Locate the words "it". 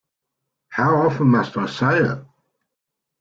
1.99-2.25